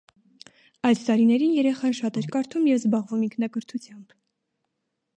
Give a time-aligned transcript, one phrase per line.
[0.89, 4.21] Այդ տարիներին երեխան շատ էր կարդում և զբաղվում ինքնակրթությամբ։